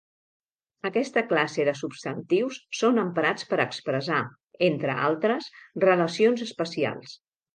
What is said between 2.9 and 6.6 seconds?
emprats per expressar, entre altres, relacions